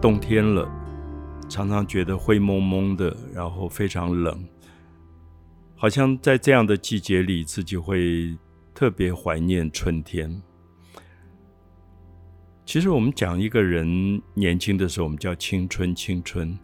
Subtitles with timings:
[0.00, 0.70] 冬天了，
[1.48, 4.46] 常常觉得灰蒙蒙的，然后非常冷，
[5.74, 8.38] 好像在这样的季节里，自己会
[8.72, 10.40] 特别怀念春天。
[12.64, 16.56] 其实我们讲一个人年轻的时候，我们叫青春，青春。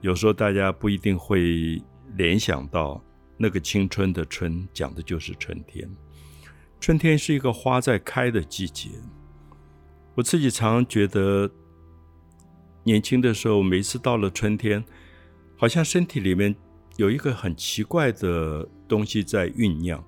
[0.00, 1.82] 有时候大家不一定会
[2.16, 3.02] 联想到
[3.36, 5.90] 那个青春的春，讲的就是春天。
[6.78, 8.90] 春天是一个花在开的季节。
[10.14, 11.50] 我自己常常觉得。
[12.84, 14.84] 年轻的时候，每次到了春天，
[15.56, 16.52] 好像身体里面
[16.96, 20.04] 有一个很奇怪的东西在酝酿，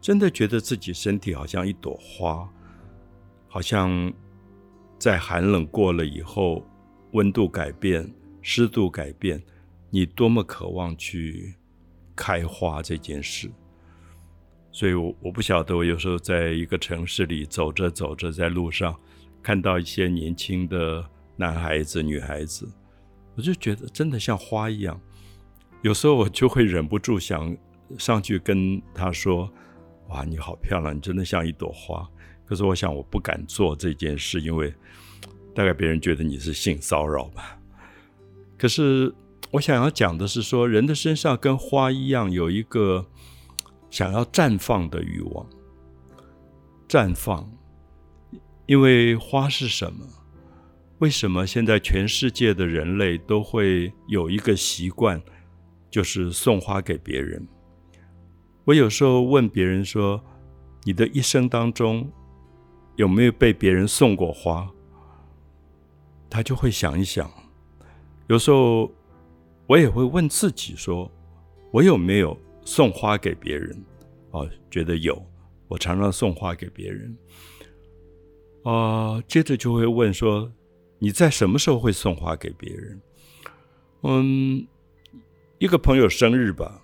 [0.00, 2.48] 真的觉得自己身体好像一朵花，
[3.46, 4.12] 好像
[4.98, 6.66] 在寒冷过了以后，
[7.12, 9.40] 温度改变、湿度改变，
[9.88, 11.54] 你多么渴望去
[12.16, 13.48] 开花这件事。
[14.72, 18.98] 所以，我我不晓得，我有时候在一个城市里走着走着，在路上
[19.40, 21.08] 看到一些年轻的。
[21.40, 22.68] 男孩子、女孩子，
[23.34, 25.00] 我就觉得真的像花一样。
[25.80, 27.56] 有时候我就会忍不住想
[27.96, 29.50] 上去跟他说
[30.10, 32.06] ：“哇，你好漂亮，你真的像一朵花。”
[32.44, 34.74] 可是我想我不敢做这件事，因为
[35.54, 37.58] 大概别人觉得你是性骚扰吧。
[38.58, 39.10] 可是
[39.50, 43.06] 我想要讲的是说，人的身上跟花一样，有一个
[43.88, 45.48] 想要绽放的欲望。
[46.86, 47.50] 绽放，
[48.66, 50.06] 因为花是什么？
[51.00, 55.18] 为什么现在全世界的人类都会有一个习惯，
[55.90, 57.48] 就是送花给别人？
[58.66, 60.22] 我有时候问别人说
[60.84, 62.06] ：“你的一生当中
[62.96, 64.70] 有没有被别人送过花？”
[66.28, 67.30] 他就会想一想。
[68.28, 68.92] 有时候
[69.66, 71.10] 我也会问自己说
[71.72, 73.84] ：“我有没有送花给别人？”
[74.32, 75.26] 哦，觉得有，
[75.66, 77.16] 我常常送花给别人。
[78.64, 80.52] 啊，接着就会问说。
[81.02, 83.00] 你在什么时候会送花给别人？
[84.02, 84.66] 嗯，
[85.58, 86.80] 一个朋友生日吧，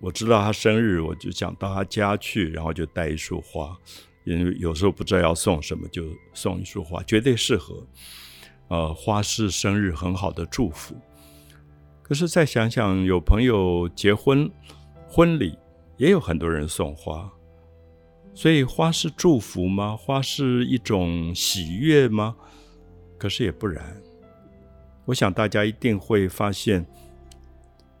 [0.00, 3.76] 我知道他生日，我就想到他家去，然后就带一束花，
[4.24, 6.04] 因为有时候不知道要送什么，就
[6.34, 7.86] 送一束花，绝对适合。
[8.68, 10.94] 呃，花是生日很好的祝福。
[12.02, 14.50] 可是再想想，有朋友结婚，
[15.08, 15.58] 婚礼
[15.96, 17.32] 也有很多人送花，
[18.34, 19.96] 所以花是祝福吗？
[19.96, 22.36] 花是一种喜悦吗？
[23.24, 23.82] 可是也不然，
[25.06, 26.84] 我想大家一定会发现，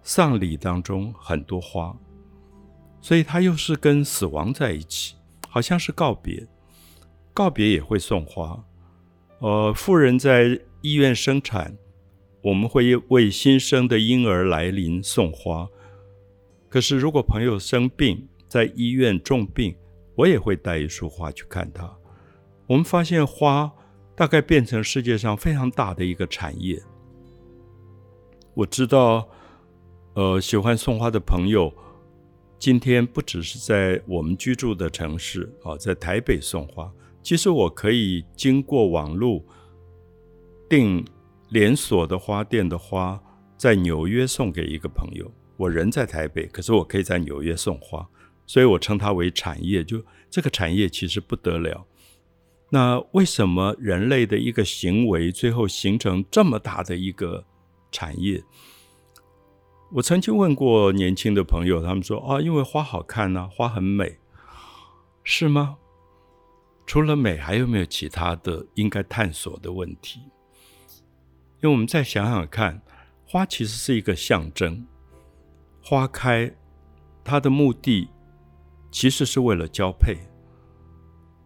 [0.02, 1.96] 丧礼当中很多花，
[3.00, 5.16] 所以它又是跟死亡在一起，
[5.48, 6.46] 好像是告别，
[7.32, 8.62] 告别也会送花。
[9.38, 11.74] 呃，妇人在医院生产，
[12.42, 15.66] 我们会为新生的婴儿来临送花。
[16.68, 19.74] 可是如果朋友生病，在医院重病，
[20.16, 21.90] 我也会带一束花去看他。
[22.66, 23.72] 我们发现花。
[24.16, 26.80] 大概变成世界上非常大的一个产业。
[28.54, 29.28] 我知道，
[30.14, 31.72] 呃，喜欢送花的朋友，
[32.58, 36.92] 今天不只是在我们居住的城市啊，在台北送花。
[37.22, 39.42] 其实我可以经过网络
[40.68, 41.04] 订
[41.48, 43.20] 连锁的花店的花，
[43.56, 45.28] 在纽约送给一个朋友。
[45.56, 48.06] 我人在台北，可是我可以在纽约送花，
[48.46, 49.82] 所以我称它为产业。
[49.82, 51.84] 就这个产业其实不得了。
[52.74, 57.44] 那为什么人类的一个行为最后形成这么大的一个
[57.92, 58.42] 产业？
[59.92, 64.18] 我曾经问过年轻的朋友，他们说：“啊，因为花好看呢，花很美，
[65.22, 65.76] 是吗？
[66.84, 70.18] 除了美，还有没有其他的应该探索的问题？”
[71.62, 72.82] 因为我们再想想看，
[73.24, 74.84] 花其实是一个象征，
[75.80, 76.52] 花开，
[77.22, 78.08] 它的目的
[78.90, 80.16] 其实是为了交配。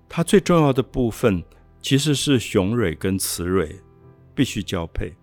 [0.08, 1.42] 它最重要的部分
[1.82, 3.80] 其实是雄蕊跟雌蕊
[4.34, 5.14] 必须交配，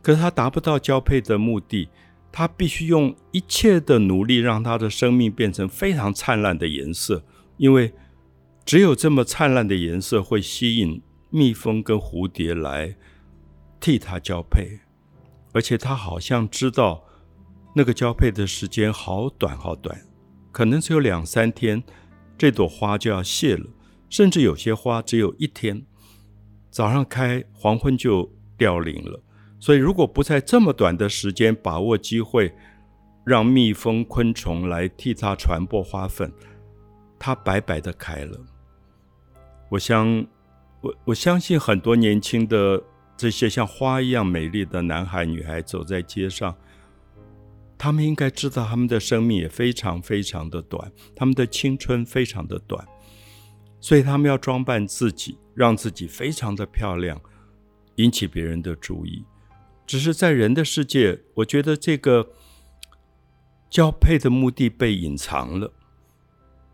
[0.00, 1.88] 可是它达不到交配的目的，
[2.30, 7.24] 它必须用一切的努力让它的生命变成非常灿烂的颜色，
[7.56, 7.92] 因为
[8.64, 12.94] 只有这么灿烂的颜色会吸引蜜蜂跟蝴蝶来
[13.80, 14.80] 替它交配，
[15.52, 17.04] 而且它好像知道
[17.74, 20.00] 那个交配的时间好短好短，
[20.50, 21.82] 可能只有两三天，
[22.38, 23.66] 这朵花就要谢了。
[24.08, 25.84] 甚至有些花只有一天，
[26.70, 29.20] 早上开，黄昏就凋零了。
[29.58, 32.54] 所以，如果不在这么短的时间把握机会，
[33.24, 36.30] 让蜜蜂、昆虫来替它传播花粉，
[37.18, 38.38] 它白白的开了。
[39.70, 40.26] 我相，
[40.82, 42.82] 我我相信很多年轻的
[43.16, 46.54] 这些像花一样美丽的男孩、女孩走在街上，
[47.78, 52.86] 他们应该知道，他们的生命也非常非常的短，他们的青春非常的短。
[53.84, 57.20] 所以他们要装扮自己，让自己非常的漂亮，
[57.96, 59.22] 引起别人的注意。
[59.86, 62.30] 只是在人的世界，我觉得这个
[63.68, 65.70] 交配的目的被隐藏了，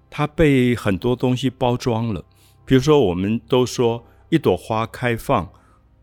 [0.09, 2.25] 它被很多东西包装了。
[2.65, 5.53] 比如说，我们都说一朵花开放，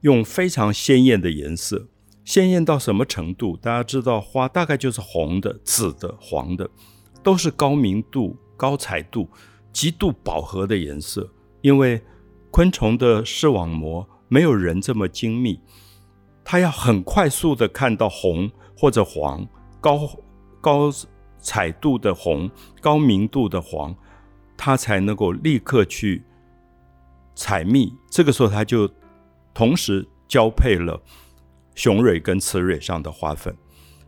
[0.01, 1.87] 用非常鲜艳的颜色，
[2.25, 3.55] 鲜艳到什么程度？
[3.55, 6.69] 大家知道，花大概就是红的、紫的、黄的，
[7.23, 9.29] 都是高明度、高彩度、
[9.77, 11.31] 极度饱和的颜色。
[11.61, 12.01] 因为
[12.49, 15.59] 昆虫的视网膜没有人这么精密，
[16.43, 19.47] 它要很快速的看到红或者黄，
[19.79, 19.99] 高
[20.59, 20.91] 高
[21.37, 22.49] 彩度的红、
[22.81, 23.95] 高明度的黄，
[24.57, 26.23] 它才能够立刻去。
[27.35, 28.89] 采蜜，这个时候它就
[29.53, 30.99] 同时交配了
[31.75, 33.55] 雄蕊跟雌蕊上的花粉，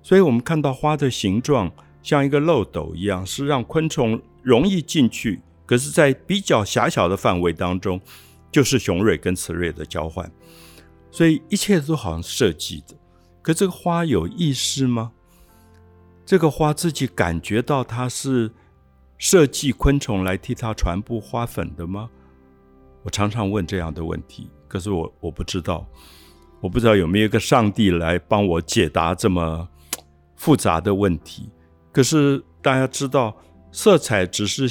[0.02, 1.72] 所以我们看到花的形状
[2.02, 5.42] 像一个漏斗一样，是让昆虫容易进去。
[5.70, 8.02] 可是，在比较狭小的范围当中，
[8.52, 10.28] 就是雄蕊跟雌蕊的交换，
[11.12, 12.96] 所以一切都好像设计的。
[13.44, 15.12] 可这个花有意识吗？
[16.26, 18.52] 这个花自己感觉到它是
[19.20, 22.10] 设计昆虫来替它传播花粉的吗？
[23.04, 25.88] 我常常问这样的问题，可是我我不知道，
[26.62, 29.70] 我不知道有没有一个上帝来帮我解答这么
[30.36, 31.48] 复杂的问题。
[31.92, 33.38] 可是大家知道，
[33.72, 34.68] 色彩只是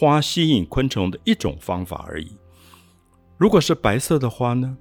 [0.00, 2.38] 花吸引昆虫的一种方法而已。
[3.36, 4.78] 如果是白色的花呢？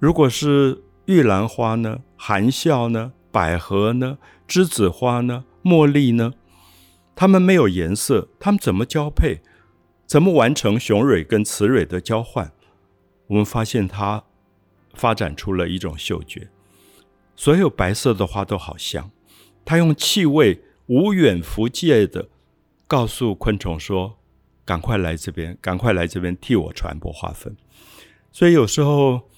[0.00, 2.00] 如果是玉兰花呢？
[2.16, 3.12] 含笑呢？
[3.30, 4.18] 百合呢？
[4.48, 5.44] 栀子花呢？
[5.62, 6.32] 茉莉呢？
[7.14, 9.40] 它们没有颜色，它们怎么交配？
[10.04, 12.50] 怎么完成雄蕊跟雌蕊的交换？
[13.28, 14.24] 我们发现它
[14.94, 16.48] 发展出了一种嗅觉，
[17.36, 19.12] 所有白色的花都好香。
[19.64, 22.28] 它用气味无远弗届的
[22.88, 24.18] 告诉昆虫说
[24.64, 27.56] ：“赶快来这边，赶快来这边替我传播花粉。”
[28.32, 29.28] 所以有时候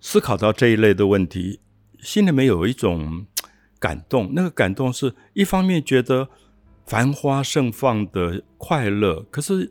[0.00, 1.60] 思考到这一类的问题，
[2.00, 3.26] 心里面有一种
[3.78, 4.32] 感动。
[4.34, 6.28] 那个感动是一方面觉得。
[6.88, 9.70] 繁花盛放的快乐，可是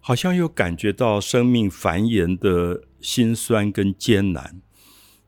[0.00, 4.60] 好像又感觉到生命繁衍的辛酸跟艰难。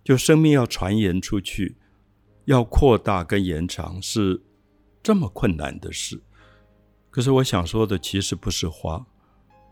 [0.03, 1.77] 就生命要传言出去，
[2.47, 4.43] 要扩大跟延长，是
[5.05, 6.21] 这么困难的事。
[7.11, 9.05] 可是我想说的，其实不是花，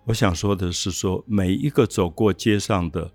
[0.07, 3.13] 我想说的是，说每一个走过街上的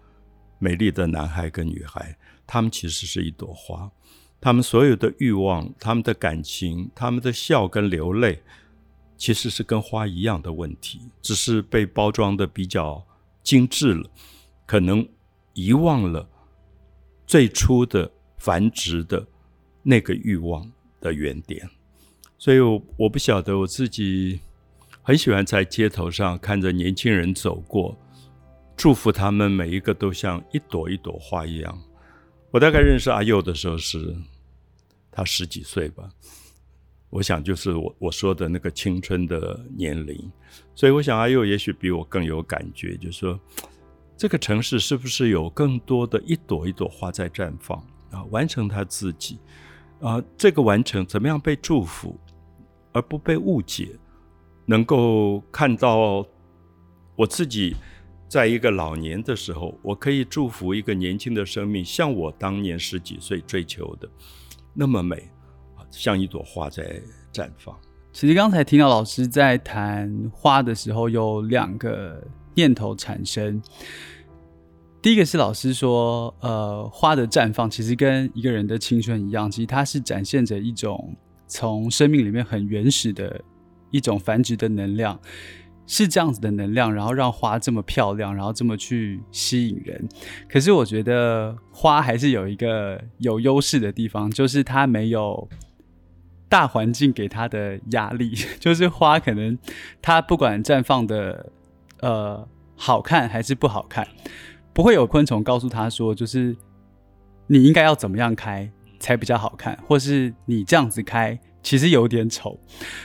[0.59, 2.17] 美丽的男孩跟女孩，
[2.47, 3.91] 他们其实是一朵花。
[4.39, 8.41] 他们所有的欲望、他们的感情、他们的笑跟流泪，
[9.17, 13.05] 其实是跟花一样的问题，只是被包装的比较
[13.41, 14.09] 精致了，
[14.65, 15.07] 可能
[15.53, 16.27] 遗忘了
[17.25, 19.25] 最初的繁殖的
[19.81, 20.69] 那个欲望
[20.99, 21.69] 的原点。
[22.43, 24.41] 所以，我我不晓得我自己
[25.01, 27.97] 很喜欢在街头上看着年轻人走过，
[28.75, 31.81] 祝福他们每一个都像一朵一朵花一样。
[32.51, 34.13] 我大概认识阿佑的时候是。
[35.15, 36.09] 他十几岁吧，
[37.11, 40.29] 我想就是我我说的那个青春的年龄，
[40.73, 43.39] 所以我想阿佑也许比我更有感觉，就是说
[44.17, 47.77] 这个城市是不是有更多的一朵一朵花在绽放
[48.09, 48.23] 啊？
[48.31, 49.37] 完成他自己
[50.01, 52.19] 啊，这个完成怎么样被祝福
[52.93, 53.89] 而不被误解？
[54.65, 56.25] 能够看到
[57.17, 57.75] 我自己
[58.29, 64.09] 在一个老年的时候，我可以祝福一个年轻的生命，像我当年十几岁追求的。
[64.73, 65.29] 那么美，
[65.91, 67.01] 像一朵花在
[67.33, 67.77] 绽放。
[68.13, 73.61] 其实刚才听到老师在谈花的时候，有两个念头产生。
[75.01, 81.13] 第一个是老师说，呃，花的绽放其实跟一个人的青春一样，其实它是展现着一种
[81.53, 83.39] 从生命里面很原始的
[83.91, 85.19] 一种繁殖的能量。
[85.85, 90.07] 是这样子的能量，然后让花这么漂亮，然后这么去吸引人。
[90.49, 95.47] 可是我觉得花还是有一个有优势的地方，就是它没有
[96.47, 98.33] 大环境给它的压力。
[98.61, 99.59] 就是花可能
[100.01, 101.51] 它不管绽放的
[101.99, 104.07] 呃好看还是不好看，
[104.71, 106.55] 不会有昆虫告诉他说，就是
[107.45, 108.71] 你应该要怎么样开
[109.03, 112.57] 才比较好看，或是你这样子开其实有点丑。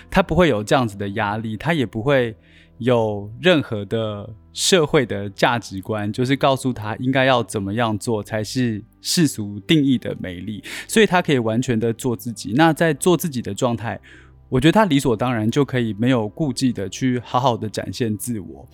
[0.08, 2.36] 他不会有这样子的压力，他也不会。
[2.78, 12.52] 有任何的社会的价值观，就是告诉他应该要怎么样做才是世俗定义的美丽，所以他可以完全的做自己。
[12.54, 14.00] 那在做自己的状态，
[14.48, 18.64] 我觉得他理所当然就可以没有顾忌的去好好的展现自我。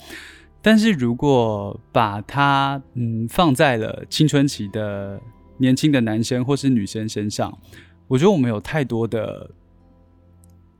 [0.60, 5.18] 但是如果把他嗯放在了青春期的
[5.58, 7.58] 年轻的男生或是女生身上，
[8.08, 9.50] 我觉得我们有太多的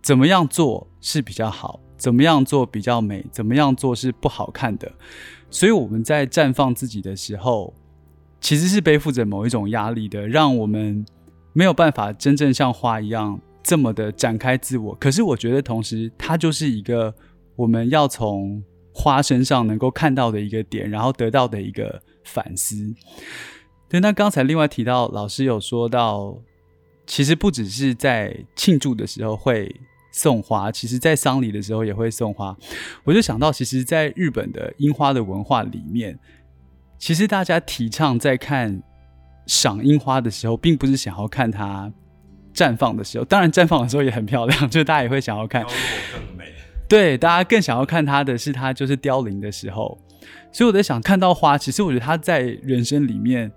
[0.02, 1.80] 怎么样做是比较好。
[1.96, 3.24] 怎么样做比较美？
[3.30, 4.92] 怎么样做是不好看的？
[5.48, 7.72] 所以我们在绽放自己的时候，
[8.40, 11.06] 其实是背负着某一种压力的，让我们
[11.54, 14.94] 没有办法真正像花一样这么的展开自我。
[14.96, 17.14] 可是我觉得，同时它就是一个
[17.56, 18.62] 我们要从
[18.92, 22.92] 花身上能够看到的一个点，然后得到的一个反思。
[23.88, 26.36] 对，那刚才另外提到，老师有说到，
[27.06, 29.74] 其实不只是在庆祝的时候会
[30.10, 32.56] 送花，其实在丧礼的时候也会送花。
[33.04, 36.18] 我就想到，其实，在日本的樱花的文化里面。
[36.96, 38.82] 其实大家提倡在看
[39.46, 41.92] 赏樱花的时候，并不是想要看它
[42.54, 45.62] 绽放的时候，当然绽放的时候也很漂亮， 就大家也会想要看。
[45.64, 46.44] 更美。
[46.88, 49.98] 对，大家更想要看它的是它就是凋零的时候。
[50.50, 53.52] 所以我在想，看到花，其实我觉得它在人生里面，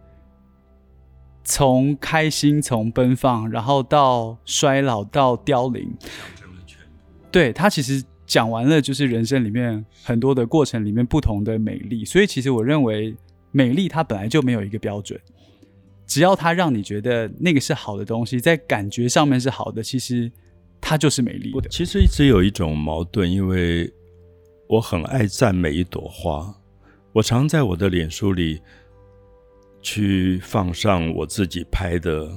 [1.48, 5.90] 从开心、从奔放，然后到衰老、到凋零，
[7.32, 12.04] 对它其实讲完了，就是人生里面很多的过程里面不同的美丽。
[12.04, 13.16] 所以其实我认为。
[13.50, 15.20] 美丽它本来就没有一个标准，
[16.06, 20.30] 只要它让你觉得那个是好的东西，在感觉上面是好的，其实
[20.80, 21.68] 它就是美丽的。
[21.70, 23.92] 其实一直有一种矛盾，因为
[24.68, 26.54] 我很爱赞美一朵花，
[27.14, 28.62] 我常在我的脸书里
[29.88, 32.30] 去放上我自己拍的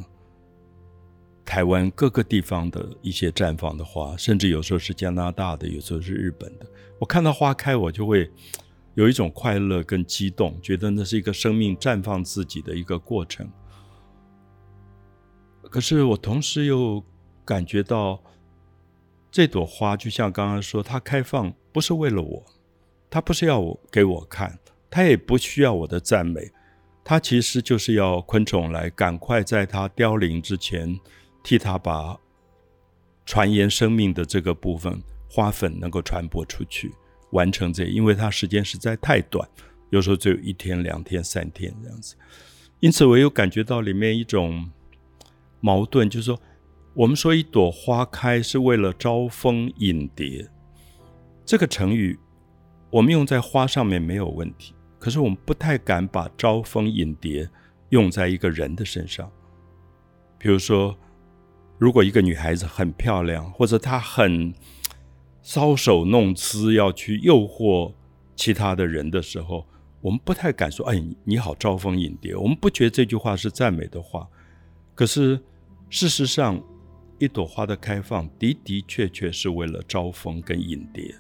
[1.45, 6.67] 台湾各个地方的一些绽放的花，甚至有时候是加拿大的，有时候是日本的。
[7.01, 8.31] 我看到花开，我就会。
[8.95, 13.49] 有一种快乐跟激动，觉得那是一个生命绽放自己的一个过程。
[15.63, 17.03] 可是我同时又
[17.45, 18.21] 感觉到，
[19.31, 22.45] 这朵花就像刚刚说，它开放不是为了我，
[23.09, 24.59] 它不是要我给我看，
[24.91, 26.51] 它也不需要我的赞美，
[27.05, 30.99] 它其实就是要昆虫来赶快在它凋零之前，
[31.43, 32.19] 替它把
[33.27, 36.93] 传言生命的这个部分花粉能够传播出去。
[37.33, 39.49] 完成这，因为它时间实在太短，
[39.91, 42.17] 有时候只有一天、两天、三天这样子。
[42.81, 44.69] 因此，我又感觉到里面一种
[45.61, 46.41] 矛盾，就是说，
[46.93, 50.49] 我们说一朵花开是为了招蜂引蝶，
[51.47, 52.19] 这个成语
[52.91, 57.51] 我们用在花上面没有问题，可是我们不太敢把招蜂引蝶
[57.89, 59.29] 用在一个人的身上。
[60.39, 60.97] 比如说，
[61.79, 64.55] 如果一个女孩子很漂亮，或者她很。
[65.43, 67.95] 搔首弄姿要去诱惑
[68.37, 69.67] 其他的人的时候，
[70.03, 74.29] 我们不太敢说：“哎，你好，招蜂引蝶。”我们不觉得这句话是赞美的话。
[74.95, 75.41] 可是
[75.89, 76.63] 事实上，
[77.19, 81.15] 一朵花的开放的的确确是为了招蜂跟引蝶，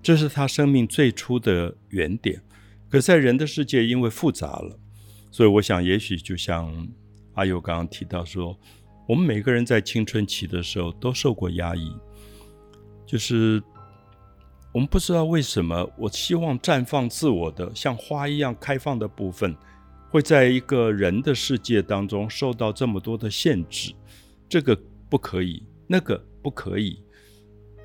[0.00, 2.40] 这是他生命最初的原点。
[2.90, 4.78] 可在人的世界，因为复杂了，
[5.30, 6.88] 所以我想，也许就像
[7.34, 8.58] 阿友刚刚提到说，
[9.08, 11.92] 我们每个人在青春期的时候都受过压抑。
[13.06, 13.62] 就是
[14.72, 19.56] 我们不知道为什么，我希望绽放自我的像花一样开放的部分，
[20.10, 23.94] 会在一个人的世界当中受到这么多的限制。
[24.48, 24.76] 这个
[25.08, 27.02] 不可以，那个不可以。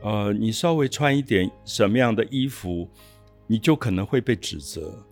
[0.02, 2.88] 呃，你稍微穿一点什么样的衣服，
[3.48, 5.06] 你就可能会被指责。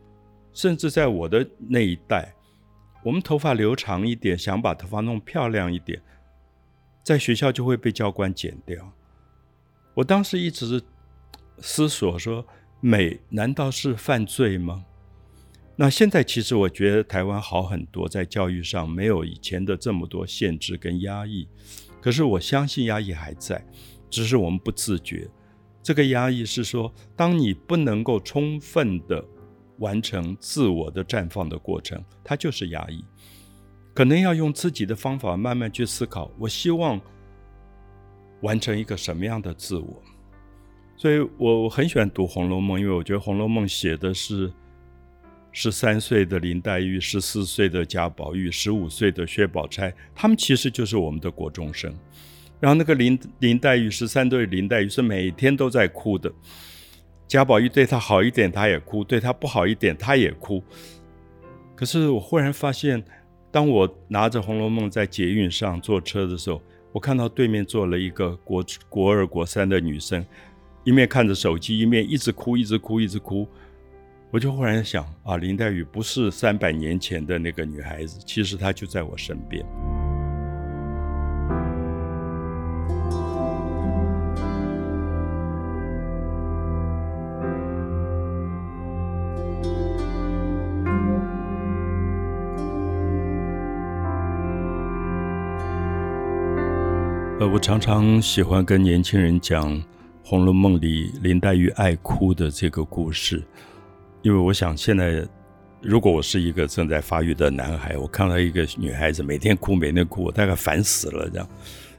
[0.53, 2.33] 甚至在我的那一代，
[3.03, 6.01] 我们头发留长一点，想把头发弄漂亮一点，
[7.03, 8.91] 在学校就会被教官剪掉。
[9.95, 10.81] 我当时一直
[11.59, 12.45] 思索说：
[12.79, 14.85] 美难道是犯罪吗？
[15.75, 21.47] 那现在其实我觉得台湾好很多，在教育上没有以前的这么多限制跟压抑。
[21.99, 23.65] 可是我相信压抑还在，
[24.07, 25.27] 只是我们不自觉。
[25.83, 29.23] 这个压抑是说，当你不能够充分的
[29.77, 33.05] 完成自我的绽放的过程，它就是压抑。
[33.93, 36.31] 可能要用自己的方法慢慢去思考。
[36.39, 36.99] 我希望。
[38.41, 40.03] 完成一个什么样的自我？
[40.97, 44.51] 所以我我很喜欢读《红楼梦》，因为我觉得《红楼梦》写的是
[45.53, 51.95] 十三岁的林黛玉、十四岁的贾宝玉、十五岁的薛宝钗，他们其实就是我们的国中生。
[52.63, 56.32] 然后那个林林黛玉十三岁林黛玉是每天都在哭的，
[57.27, 60.63] 贾宝玉对她好一点，她也哭；对她不好一点，她也哭。
[61.75, 63.03] 可是我忽然发现，
[63.51, 66.62] 当我拿着《红楼梦》在捷运上坐车的时候，
[66.93, 70.25] 我看到对面坐了一个国国二、国三的女生，
[70.86, 73.46] 一面看着手机，一面一直哭，一直哭，一直哭。
[74.32, 79.65] 我就忽然想啊，林黛玉不是三百年前的那个女孩子，其实她就在我身边。
[97.53, 99.77] 我常常喜欢跟年轻人讲
[100.25, 103.43] 《红楼梦》里林黛玉爱哭的这个故事，
[104.24, 105.24] 因为我想现在
[105.79, 111.48] 如果我是一个正在发育的男孩，我看到一个女孩子每天哭每天哭，我大概烦死了这样。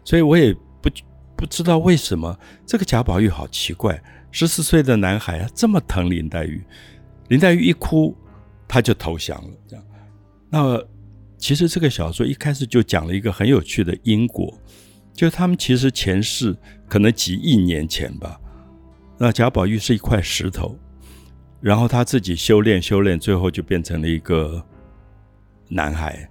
[0.03, 0.91] 所以我也不
[1.37, 6.65] 不知道为什么这个贾宝玉好奇怪，十四岁的男孩啊这么疼林黛玉，
[7.29, 8.13] 林黛玉一哭
[8.67, 9.85] 他就投降了这样。
[10.51, 10.85] 那
[11.39, 14.53] 其实这个小说一开始就讲了一个很有趣的因果，
[15.15, 16.55] 就他们其实前世
[16.89, 18.39] 可能几亿年前吧，
[19.17, 20.77] 那贾宝玉是一块石头。
[21.61, 24.63] 然后他自己修炼修炼，最后就变成了一个
[25.69, 26.29] 男孩。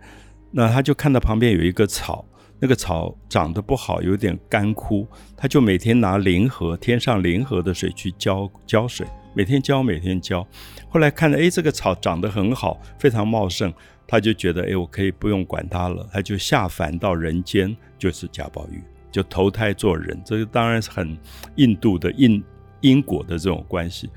[0.52, 2.24] 那他就看到旁边有一个草，
[2.60, 5.08] 那个草长得不好，有点干枯。
[5.36, 10.46] 他就每天拿灵河天上灵河的水去浇浇水，每天浇，每天浇。
[10.90, 13.74] 后来看到，哎，这个草长得很好，非常茂盛，
[14.08, 16.08] 他就觉得，哎，我可以不用管它了。
[16.14, 20.22] 他就下凡到人间，就是贾宝玉，就投胎做人。
[20.24, 21.18] 这个当然是很
[21.56, 22.44] 印度的因
[22.82, 24.10] 因果的这种关系。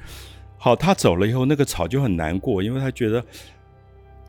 [0.59, 3.25] 好，他走了以后，那个草就很难过，因为他觉得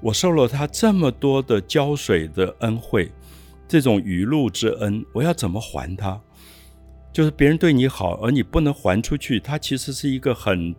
[0.01, 3.11] 我受了他这么多的浇水的恩惠，
[3.67, 6.21] 这种雨露之恩，我要怎么还他？
[7.17, 10.75] 就是别人对你好，而你不能还出去，他其实是一个很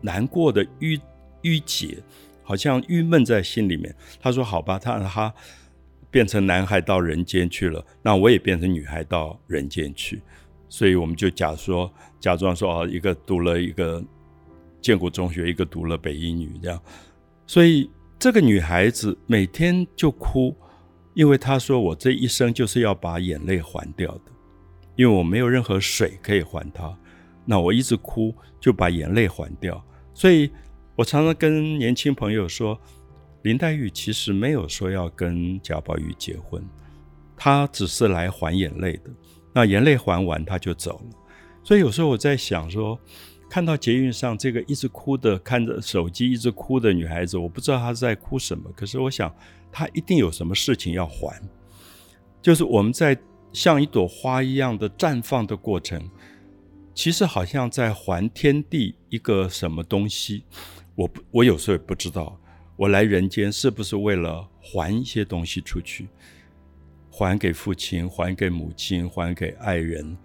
[0.00, 0.96] 难过的郁
[1.40, 1.98] 郁结，
[2.44, 3.92] 好像郁闷在心里面。
[4.20, 5.34] 他说：“好吧，他让他
[6.08, 10.22] 变成男孩到人间去了，那我也变成女孩到人间去。”
[10.70, 14.00] 所以我们就假说，假装说啊，一个读了一个。
[14.80, 16.80] 建国中学一个读了北一女这样，
[17.44, 20.54] 所以这个女孩子每天就哭，
[21.14, 24.31] 因为她说我这一生就是要把眼泪还掉的，
[24.96, 26.96] 因为我没有任何水可以还她，
[27.44, 29.82] 那我一直哭就把眼泪还掉。
[30.14, 30.50] 所以
[30.96, 32.78] 我常常跟年轻朋友说，
[33.42, 36.62] 林黛玉其实没有说要跟贾宝玉结婚，
[37.36, 39.10] 她只是来还眼泪的。
[39.52, 41.18] 那眼泪还完，她就走了。
[41.62, 42.98] 所以有时候我在想说。
[43.50, 48.70] 看到捷运上这个一直哭的、看着手机一直哭的女孩子，我不知道她在哭什么。
[48.74, 49.30] 可是我想，
[49.70, 51.38] 她一定有什么事情要还。
[52.40, 53.14] 就是我们在
[53.52, 56.10] 像一朵花一样的绽放的过程，
[56.94, 60.44] 其实好像在还天地一个什么东西。
[60.94, 62.38] 我不，我有时候也不知道，
[62.76, 66.08] 我来人间是不是为了还一些东西出去，
[67.10, 70.16] 还给父亲，还给母亲，还给爱人，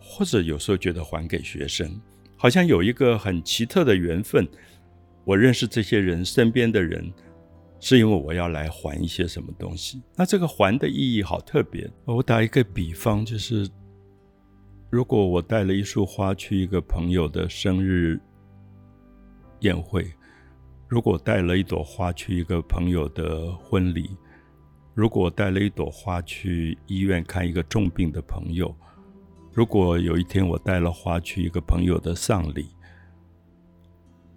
[0.00, 2.00] 或者有时候觉得还给学生。
[2.36, 4.48] 好像有一个很奇特的缘分，
[5.24, 7.12] 我认识这些人身边的人，
[7.84, 10.00] 是因为我要来还一些什么东西。
[10.14, 11.90] 那这个还的意义好特别。
[12.04, 13.68] 我打一个比方，就是
[14.88, 18.20] 如果我带了一束花去一个朋友的生日
[19.62, 20.08] 宴会，
[20.86, 24.16] 如果带了一朵花去一个朋友的婚礼，
[24.94, 28.72] 如果带了一朵花去医院看一个重病的朋友。
[29.52, 32.68] 如果有一天我带了花去一个朋友的丧礼，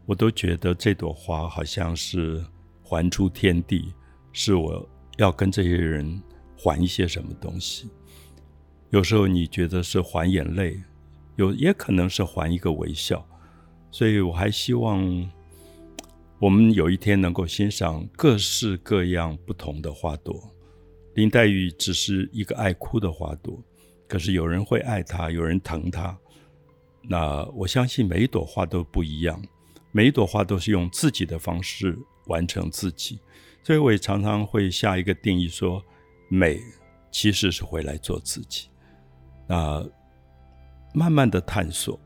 [0.08, 2.44] 我都觉得这朵花好像是
[2.86, 3.92] 还出天地，
[4.32, 6.22] 是我要跟这些人
[6.56, 7.90] 还一些什么东西。
[8.92, 10.80] 有时候你觉得是还眼泪，
[11.36, 13.28] 有也可能是还一个微笑。
[13.90, 15.30] 所以我还希望
[16.38, 20.54] 我们有一天能够欣赏各式各样不同的花朵。
[21.16, 23.60] 林黛玉只是一个爱哭的花朵。
[24.08, 26.16] 可是有人会爱她，有人疼她。
[27.02, 29.42] 那我相信每一朵花都不一样，
[29.92, 33.20] 每一朵花都是用自己的方式完成自己。
[33.64, 35.84] 所以我也常常会下一个定义说，
[36.30, 36.60] 美
[37.12, 38.68] 其实是回来做自己。
[39.48, 39.84] 那
[40.94, 42.00] 慢慢的探索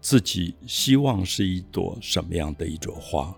[0.00, 3.34] 自己希望是一朵什么样的一朵花，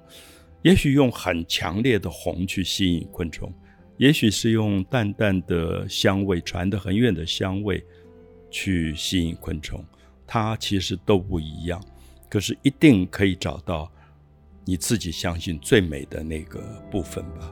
[0.62, 3.52] 也许用很强烈的红去吸引昆虫，
[3.96, 7.84] 也许是用淡淡的香味传得很远的香味。
[8.50, 9.84] 去吸引昆虫，
[10.26, 11.78] 它其实都不一样，
[12.30, 13.92] 可是一定可以找到
[14.68, 17.50] 你自己相信最美的那个部分吧。